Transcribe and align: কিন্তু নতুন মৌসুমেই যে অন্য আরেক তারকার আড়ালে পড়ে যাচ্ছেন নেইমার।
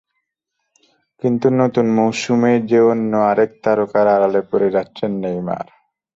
কিন্তু 1.21 1.47
নতুন 1.61 1.85
মৌসুমেই 1.97 2.57
যে 2.69 2.79
অন্য 2.91 3.11
আরেক 3.29 3.51
তারকার 3.63 4.05
আড়ালে 4.15 4.41
পড়ে 4.49 4.67
যাচ্ছেন 4.75 5.11
নেইমার। 5.23 5.65